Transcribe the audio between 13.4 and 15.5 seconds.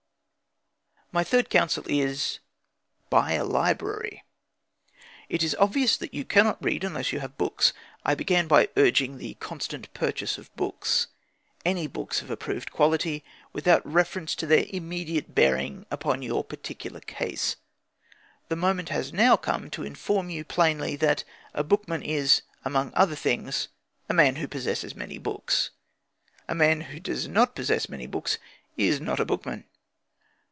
without reference to their immediate